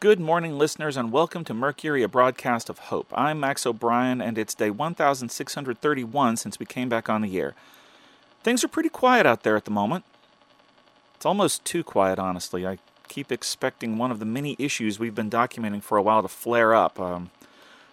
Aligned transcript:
Good 0.00 0.20
morning, 0.20 0.56
listeners, 0.56 0.96
and 0.96 1.10
welcome 1.10 1.42
to 1.42 1.52
Mercury, 1.52 2.04
a 2.04 2.08
broadcast 2.08 2.70
of 2.70 2.78
hope. 2.78 3.08
I'm 3.12 3.40
Max 3.40 3.66
O'Brien, 3.66 4.20
and 4.20 4.38
it's 4.38 4.54
day 4.54 4.70
1631 4.70 6.36
since 6.36 6.60
we 6.60 6.66
came 6.66 6.88
back 6.88 7.08
on 7.08 7.22
the 7.22 7.36
air. 7.36 7.56
Things 8.44 8.62
are 8.62 8.68
pretty 8.68 8.90
quiet 8.90 9.26
out 9.26 9.42
there 9.42 9.56
at 9.56 9.64
the 9.64 9.72
moment. 9.72 10.04
It's 11.16 11.26
almost 11.26 11.64
too 11.64 11.82
quiet, 11.82 12.20
honestly. 12.20 12.64
I 12.64 12.78
keep 13.08 13.32
expecting 13.32 13.98
one 13.98 14.12
of 14.12 14.20
the 14.20 14.24
many 14.24 14.54
issues 14.56 15.00
we've 15.00 15.16
been 15.16 15.28
documenting 15.28 15.82
for 15.82 15.98
a 15.98 16.02
while 16.02 16.22
to 16.22 16.28
flare 16.28 16.76
up. 16.76 17.00
Um, 17.00 17.30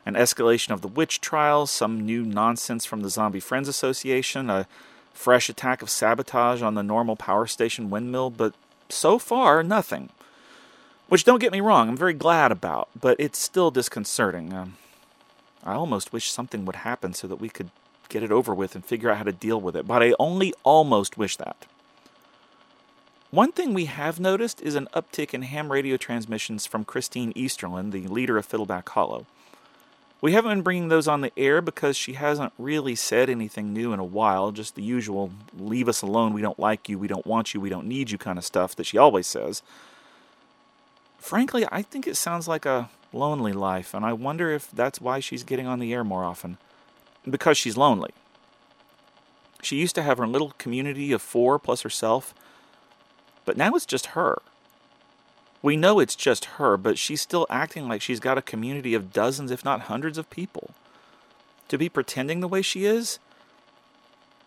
an 0.06 0.14
escalation 0.14 0.70
of 0.70 0.82
the 0.82 0.88
witch 0.88 1.22
trials, 1.22 1.72
some 1.72 2.06
new 2.06 2.22
nonsense 2.22 2.86
from 2.86 3.02
the 3.02 3.10
Zombie 3.10 3.40
Friends 3.40 3.68
Association, 3.68 4.52
a 4.52 4.68
fresh 5.12 5.50
attack 5.50 5.82
of 5.82 5.90
sabotage 5.90 6.62
on 6.62 6.76
the 6.76 6.84
normal 6.84 7.16
power 7.16 7.48
station 7.48 7.90
windmill, 7.90 8.30
but 8.30 8.54
so 8.90 9.18
far, 9.18 9.64
nothing. 9.64 10.12
Which, 11.08 11.24
don't 11.24 11.40
get 11.40 11.52
me 11.52 11.62
wrong, 11.62 11.90
I'm 11.90 11.98
very 11.98 12.14
glad 12.14 12.52
about, 12.52 12.90
but 13.00 13.16
it's 13.20 13.38
still 13.38 13.70
disconcerting. 13.72 14.54
Um, 14.54 14.78
I 15.64 15.74
almost 15.74 16.12
wish 16.12 16.32
something 16.32 16.66
would 16.66 16.78
happen 16.78 17.14
so 17.14 17.28
that 17.28 17.40
we 17.40 17.50
could 17.50 17.70
get 18.10 18.24
it 18.24 18.32
over 18.32 18.54
with 18.54 18.76
and 18.76 18.86
figure 18.86 19.10
out 19.10 19.18
how 19.18 19.24
to 19.24 19.32
deal 19.32 19.60
with 19.60 19.76
it, 19.76 19.88
but 19.88 20.02
I 20.02 20.14
only 20.20 20.54
almost 20.64 21.18
wish 21.18 21.38
that. 21.38 21.66
One 23.32 23.52
thing 23.52 23.74
we 23.74 23.86
have 23.86 24.20
noticed 24.20 24.62
is 24.62 24.76
an 24.76 24.88
uptick 24.94 25.34
in 25.34 25.42
ham 25.42 25.72
radio 25.72 25.98
transmissions 25.98 26.66
from 26.66 26.86
Christine 26.86 27.34
Easterlin, 27.34 27.92
the 27.92 28.08
leader 28.08 28.38
of 28.38 28.46
Fiddleback 28.46 28.88
Hollow. 28.90 29.26
We 30.22 30.32
haven't 30.32 30.52
been 30.52 30.62
bringing 30.62 30.88
those 30.88 31.08
on 31.08 31.22
the 31.22 31.32
air 31.38 31.62
because 31.62 31.98
she 31.98 32.14
hasn't 32.14 32.54
really 32.58 32.96
said 32.96 33.30
anything 33.30 33.74
new 33.74 33.92
in 33.92 34.00
a 34.00 34.06
while, 34.06 34.52
just 34.52 34.76
the 34.76 34.84
usual 34.84 35.32
leave 35.58 35.90
us 35.90 36.02
alone, 36.02 36.34
we 36.34 36.42
don't 36.42 36.60
like 36.60 36.88
you, 36.88 36.98
we 36.98 37.08
don't 37.08 37.28
want 37.28 37.54
you, 37.54 37.60
we 37.60 37.70
don't 37.70 37.88
need 37.88 38.10
you 38.10 38.18
kind 38.18 38.38
of 38.38 38.46
stuff 38.46 38.76
that 38.76 38.86
she 38.86 38.98
always 38.98 39.28
says. 39.28 39.62
Frankly, 41.26 41.66
I 41.72 41.82
think 41.82 42.06
it 42.06 42.18
sounds 42.18 42.48
like 42.48 42.68
a 42.68 42.92
lonely 43.12 43.52
life, 43.52 43.96
and 43.96 44.06
I 44.06 44.14
wonder 44.14 44.52
if 44.52 44.70
that's 44.70 45.02
why 45.02 45.20
she's 45.20 45.44
getting 45.44 45.66
on 45.66 45.80
the 45.80 45.92
air 45.92 46.04
more 46.04 46.24
often. 46.24 46.60
Because 47.28 47.58
she's 47.58 47.76
lonely. 47.76 48.12
She 49.64 49.78
used 49.78 49.96
to 49.96 50.04
have 50.04 50.20
her 50.20 50.28
little 50.28 50.54
community 50.60 51.12
of 51.12 51.24
four 51.24 51.58
plus 51.58 51.82
herself, 51.82 52.36
but 53.44 53.58
now 53.58 53.74
it's 53.74 53.88
just 53.88 54.14
her. 54.14 54.40
We 55.64 55.76
know 55.76 56.00
it's 56.00 56.16
just 56.16 56.46
her, 56.46 56.78
but 56.78 57.00
she's 57.00 57.22
still 57.22 57.48
acting 57.50 57.88
like 57.88 58.04
she's 58.04 58.20
got 58.20 58.38
a 58.38 58.44
community 58.44 58.94
of 58.94 59.12
dozens, 59.12 59.50
if 59.50 59.66
not 59.66 59.90
hundreds, 59.90 60.20
of 60.20 60.30
people. 60.30 60.76
To 61.70 61.78
be 61.80 61.90
pretending 61.90 62.42
the 62.42 62.48
way 62.48 62.62
she 62.62 62.86
is, 62.86 63.18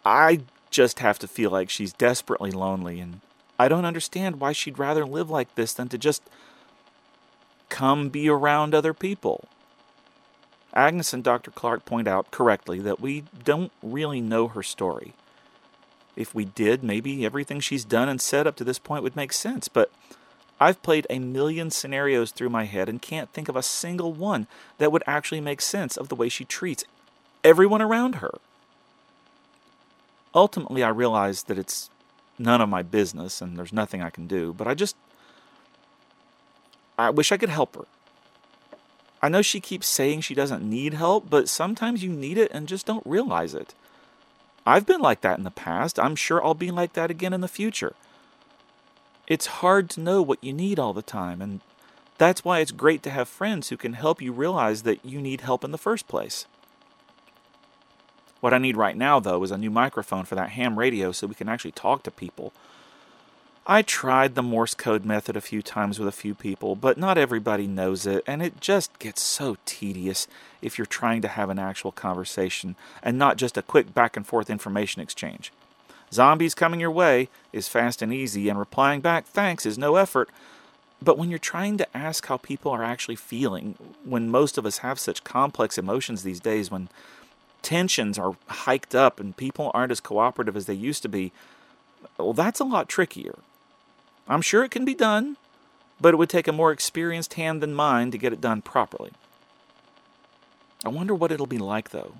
I 0.04 0.42
just 0.70 1.00
have 1.00 1.18
to 1.18 1.26
feel 1.26 1.50
like 1.50 1.70
she's 1.70 1.92
desperately 1.92 2.52
lonely, 2.52 3.00
and 3.00 3.20
I 3.58 3.66
don't 3.66 3.84
understand 3.84 4.38
why 4.38 4.52
she'd 4.52 4.78
rather 4.78 5.04
live 5.04 5.28
like 5.28 5.52
this 5.56 5.72
than 5.72 5.88
to 5.88 5.98
just 5.98 6.22
come 7.68 8.08
be 8.08 8.28
around 8.28 8.74
other 8.74 8.94
people. 8.94 9.48
Agnes 10.74 11.12
and 11.12 11.24
Dr. 11.24 11.50
Clark 11.50 11.84
point 11.84 12.06
out 12.06 12.30
correctly 12.30 12.78
that 12.80 13.00
we 13.00 13.24
don't 13.42 13.72
really 13.82 14.20
know 14.20 14.48
her 14.48 14.62
story. 14.62 15.14
If 16.14 16.34
we 16.34 16.44
did, 16.44 16.82
maybe 16.82 17.24
everything 17.24 17.60
she's 17.60 17.84
done 17.84 18.08
and 18.08 18.20
said 18.20 18.46
up 18.46 18.56
to 18.56 18.64
this 18.64 18.78
point 18.78 19.02
would 19.02 19.16
make 19.16 19.32
sense, 19.32 19.68
but 19.68 19.90
I've 20.60 20.82
played 20.82 21.06
a 21.08 21.18
million 21.18 21.70
scenarios 21.70 22.32
through 22.32 22.50
my 22.50 22.64
head 22.64 22.88
and 22.88 23.00
can't 23.00 23.32
think 23.32 23.48
of 23.48 23.56
a 23.56 23.62
single 23.62 24.12
one 24.12 24.48
that 24.78 24.90
would 24.90 25.04
actually 25.06 25.40
make 25.40 25.60
sense 25.60 25.96
of 25.96 26.08
the 26.08 26.16
way 26.16 26.28
she 26.28 26.44
treats 26.44 26.84
everyone 27.44 27.80
around 27.80 28.16
her. 28.16 28.32
Ultimately, 30.34 30.82
I 30.82 30.88
realize 30.88 31.44
that 31.44 31.58
it's 31.58 31.90
none 32.38 32.60
of 32.60 32.68
my 32.68 32.82
business 32.82 33.40
and 33.40 33.56
there's 33.56 33.72
nothing 33.72 34.02
I 34.02 34.10
can 34.10 34.26
do, 34.26 34.52
but 34.52 34.66
I 34.66 34.74
just. 34.74 34.96
I 36.98 37.10
wish 37.10 37.30
I 37.30 37.36
could 37.36 37.48
help 37.48 37.76
her. 37.76 37.86
I 39.22 39.28
know 39.28 39.42
she 39.42 39.60
keeps 39.60 39.86
saying 39.86 40.20
she 40.20 40.34
doesn't 40.34 40.68
need 40.68 40.94
help, 40.94 41.30
but 41.30 41.48
sometimes 41.48 42.02
you 42.02 42.10
need 42.10 42.38
it 42.38 42.50
and 42.52 42.68
just 42.68 42.86
don't 42.86 43.06
realize 43.06 43.54
it. 43.54 43.74
I've 44.66 44.86
been 44.86 45.00
like 45.00 45.22
that 45.22 45.38
in 45.38 45.44
the 45.44 45.50
past. 45.50 45.98
I'm 45.98 46.14
sure 46.14 46.44
I'll 46.44 46.54
be 46.54 46.70
like 46.70 46.92
that 46.92 47.10
again 47.10 47.32
in 47.32 47.40
the 47.40 47.48
future. 47.48 47.94
It's 49.26 49.46
hard 49.46 49.90
to 49.90 50.00
know 50.00 50.22
what 50.22 50.42
you 50.42 50.52
need 50.52 50.78
all 50.78 50.92
the 50.92 51.02
time, 51.02 51.40
and 51.40 51.60
that's 52.16 52.44
why 52.44 52.60
it's 52.60 52.70
great 52.70 53.02
to 53.04 53.10
have 53.10 53.28
friends 53.28 53.68
who 53.68 53.76
can 53.76 53.92
help 53.94 54.20
you 54.20 54.32
realize 54.32 54.82
that 54.82 55.04
you 55.04 55.20
need 55.20 55.40
help 55.40 55.64
in 55.64 55.70
the 55.70 55.78
first 55.78 56.08
place. 56.08 56.46
What 58.40 58.54
I 58.54 58.58
need 58.58 58.76
right 58.76 58.96
now, 58.96 59.20
though, 59.20 59.42
is 59.42 59.50
a 59.50 59.58
new 59.58 59.70
microphone 59.70 60.24
for 60.24 60.34
that 60.34 60.50
ham 60.50 60.78
radio 60.78 61.12
so 61.12 61.26
we 61.26 61.34
can 61.34 61.48
actually 61.48 61.72
talk 61.72 62.02
to 62.04 62.10
people. 62.10 62.52
I 63.70 63.82
tried 63.82 64.34
the 64.34 64.42
Morse 64.42 64.72
code 64.72 65.04
method 65.04 65.36
a 65.36 65.42
few 65.42 65.60
times 65.60 65.98
with 65.98 66.08
a 66.08 66.12
few 66.12 66.34
people, 66.34 66.74
but 66.74 66.96
not 66.96 67.18
everybody 67.18 67.66
knows 67.66 68.06
it, 68.06 68.24
and 68.26 68.42
it 68.42 68.62
just 68.62 68.98
gets 68.98 69.20
so 69.20 69.58
tedious 69.66 70.26
if 70.62 70.78
you're 70.78 70.86
trying 70.86 71.20
to 71.20 71.28
have 71.28 71.50
an 71.50 71.58
actual 71.58 71.92
conversation 71.92 72.76
and 73.02 73.18
not 73.18 73.36
just 73.36 73.58
a 73.58 73.62
quick 73.62 73.92
back 73.92 74.16
and 74.16 74.26
forth 74.26 74.48
information 74.48 75.02
exchange. 75.02 75.52
Zombies 76.10 76.54
coming 76.54 76.80
your 76.80 76.90
way 76.90 77.28
is 77.52 77.68
fast 77.68 78.00
and 78.00 78.10
easy, 78.10 78.48
and 78.48 78.58
replying 78.58 79.02
back 79.02 79.26
thanks 79.26 79.66
is 79.66 79.76
no 79.76 79.96
effort. 79.96 80.30
But 81.02 81.18
when 81.18 81.28
you're 81.28 81.38
trying 81.38 81.76
to 81.76 81.96
ask 81.96 82.24
how 82.24 82.38
people 82.38 82.72
are 82.72 82.82
actually 82.82 83.16
feeling, 83.16 83.74
when 84.02 84.30
most 84.30 84.56
of 84.56 84.64
us 84.64 84.78
have 84.78 84.98
such 84.98 85.24
complex 85.24 85.76
emotions 85.76 86.22
these 86.22 86.40
days, 86.40 86.70
when 86.70 86.88
tensions 87.60 88.18
are 88.18 88.34
hiked 88.46 88.94
up 88.94 89.20
and 89.20 89.36
people 89.36 89.70
aren't 89.74 89.92
as 89.92 90.00
cooperative 90.00 90.56
as 90.56 90.64
they 90.64 90.72
used 90.72 91.02
to 91.02 91.08
be, 91.10 91.32
well, 92.16 92.32
that's 92.32 92.60
a 92.60 92.64
lot 92.64 92.88
trickier. 92.88 93.34
I'm 94.28 94.42
sure 94.42 94.62
it 94.62 94.70
can 94.70 94.84
be 94.84 94.94
done, 94.94 95.36
but 96.00 96.14
it 96.14 96.18
would 96.18 96.28
take 96.28 96.46
a 96.46 96.52
more 96.52 96.70
experienced 96.70 97.34
hand 97.34 97.62
than 97.62 97.74
mine 97.74 98.10
to 98.10 98.18
get 98.18 98.32
it 98.32 98.40
done 98.40 98.62
properly. 98.62 99.12
I 100.84 100.90
wonder 100.90 101.14
what 101.14 101.32
it'll 101.32 101.46
be 101.46 101.58
like, 101.58 101.90
though, 101.90 102.14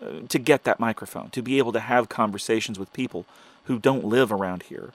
uh, 0.00 0.20
to 0.28 0.38
get 0.38 0.64
that 0.64 0.78
microphone, 0.78 1.30
to 1.30 1.42
be 1.42 1.58
able 1.58 1.72
to 1.72 1.80
have 1.80 2.08
conversations 2.08 2.78
with 2.78 2.92
people 2.92 3.24
who 3.64 3.78
don't 3.78 4.04
live 4.04 4.30
around 4.30 4.64
here. 4.64 4.92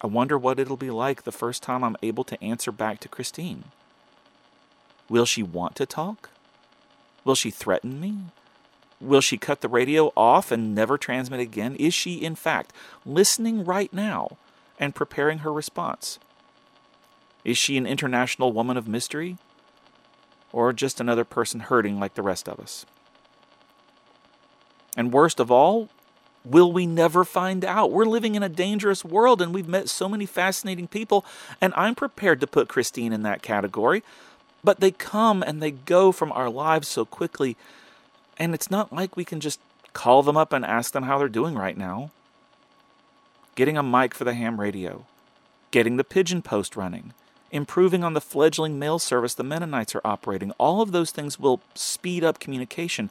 I 0.00 0.06
wonder 0.06 0.38
what 0.38 0.60
it'll 0.60 0.76
be 0.76 0.90
like 0.90 1.24
the 1.24 1.32
first 1.32 1.62
time 1.62 1.82
I'm 1.82 1.96
able 2.02 2.24
to 2.24 2.42
answer 2.42 2.70
back 2.70 3.00
to 3.00 3.08
Christine. 3.08 3.64
Will 5.08 5.26
she 5.26 5.42
want 5.42 5.74
to 5.76 5.86
talk? 5.86 6.30
Will 7.24 7.34
she 7.34 7.50
threaten 7.50 8.00
me? 8.00 8.18
Will 9.00 9.20
she 9.20 9.36
cut 9.36 9.60
the 9.60 9.68
radio 9.68 10.12
off 10.16 10.50
and 10.50 10.74
never 10.74 10.96
transmit 10.96 11.40
again? 11.40 11.76
Is 11.76 11.92
she, 11.92 12.14
in 12.14 12.34
fact, 12.34 12.72
listening 13.04 13.64
right 13.64 13.92
now 13.92 14.36
and 14.78 14.94
preparing 14.94 15.38
her 15.38 15.52
response? 15.52 16.18
Is 17.44 17.56
she 17.56 17.76
an 17.76 17.86
international 17.86 18.52
woman 18.52 18.76
of 18.76 18.88
mystery? 18.88 19.38
Or 20.52 20.72
just 20.72 21.00
another 21.00 21.24
person 21.24 21.60
hurting 21.60 22.00
like 22.00 22.14
the 22.14 22.22
rest 22.22 22.48
of 22.48 22.58
us? 22.58 22.86
And 24.96 25.12
worst 25.12 25.38
of 25.38 25.50
all, 25.50 25.88
will 26.44 26.72
we 26.72 26.86
never 26.86 27.24
find 27.24 27.64
out? 27.64 27.92
We're 27.92 28.06
living 28.06 28.34
in 28.34 28.42
a 28.42 28.48
dangerous 28.48 29.04
world 29.04 29.42
and 29.42 29.52
we've 29.52 29.68
met 29.68 29.88
so 29.88 30.08
many 30.08 30.26
fascinating 30.26 30.88
people, 30.88 31.24
and 31.60 31.74
I'm 31.76 31.94
prepared 31.94 32.40
to 32.40 32.46
put 32.46 32.68
Christine 32.68 33.12
in 33.12 33.22
that 33.22 33.42
category. 33.42 34.02
But 34.64 34.80
they 34.80 34.90
come 34.90 35.42
and 35.42 35.62
they 35.62 35.70
go 35.70 36.10
from 36.12 36.32
our 36.32 36.48
lives 36.48 36.88
so 36.88 37.04
quickly, 37.04 37.56
and 38.38 38.54
it's 38.54 38.70
not 38.70 38.92
like 38.92 39.16
we 39.16 39.24
can 39.24 39.40
just 39.40 39.60
call 39.92 40.22
them 40.22 40.36
up 40.36 40.52
and 40.52 40.64
ask 40.64 40.92
them 40.92 41.04
how 41.04 41.18
they're 41.18 41.28
doing 41.28 41.54
right 41.54 41.76
now. 41.76 42.10
Getting 43.56 43.76
a 43.76 43.82
mic 43.82 44.14
for 44.14 44.22
the 44.22 44.34
ham 44.34 44.60
radio, 44.60 45.04
getting 45.72 45.96
the 45.96 46.04
pigeon 46.04 46.42
post 46.42 46.76
running, 46.76 47.12
improving 47.50 48.04
on 48.04 48.14
the 48.14 48.20
fledgling 48.20 48.78
mail 48.78 49.00
service 49.00 49.34
the 49.34 49.42
Mennonites 49.42 49.96
are 49.96 50.02
operating, 50.04 50.52
all 50.52 50.80
of 50.80 50.92
those 50.92 51.10
things 51.10 51.40
will 51.40 51.60
speed 51.74 52.22
up 52.22 52.38
communication 52.38 53.10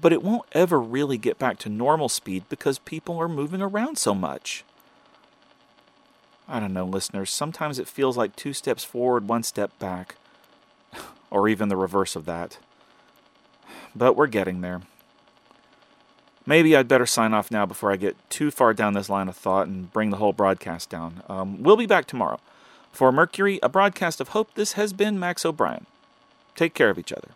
but 0.00 0.12
it 0.12 0.22
won't 0.22 0.46
ever 0.52 0.80
really 0.80 1.18
get 1.18 1.38
back 1.38 1.58
to 1.58 1.68
normal 1.68 2.08
speed 2.08 2.44
because 2.48 2.78
people 2.80 3.18
are 3.18 3.28
moving 3.28 3.62
around 3.62 3.96
so 3.96 4.14
much. 4.14 4.64
I 6.48 6.60
don't 6.60 6.72
know, 6.72 6.84
listeners. 6.84 7.30
Sometimes 7.30 7.78
it 7.78 7.88
feels 7.88 8.16
like 8.16 8.36
two 8.36 8.52
steps 8.52 8.84
forward, 8.84 9.28
one 9.28 9.42
step 9.42 9.76
back, 9.78 10.16
or 11.30 11.48
even 11.48 11.68
the 11.68 11.76
reverse 11.76 12.14
of 12.14 12.24
that. 12.26 12.58
But 13.94 14.14
we're 14.14 14.26
getting 14.26 14.60
there. 14.60 14.82
Maybe 16.46 16.76
I'd 16.76 16.86
better 16.86 17.06
sign 17.06 17.34
off 17.34 17.50
now 17.50 17.66
before 17.66 17.92
I 17.92 17.96
get 17.96 18.16
too 18.30 18.52
far 18.52 18.72
down 18.72 18.94
this 18.94 19.10
line 19.10 19.28
of 19.28 19.36
thought 19.36 19.66
and 19.66 19.92
bring 19.92 20.10
the 20.10 20.18
whole 20.18 20.32
broadcast 20.32 20.88
down. 20.88 21.22
Um, 21.28 21.62
we'll 21.62 21.76
be 21.76 21.86
back 21.86 22.06
tomorrow. 22.06 22.38
For 22.92 23.10
Mercury, 23.10 23.58
a 23.62 23.68
broadcast 23.68 24.20
of 24.20 24.28
hope, 24.28 24.54
this 24.54 24.72
has 24.72 24.92
been 24.92 25.18
Max 25.18 25.44
O'Brien. 25.44 25.86
Take 26.54 26.72
care 26.72 26.88
of 26.88 26.98
each 26.98 27.12
other. 27.12 27.28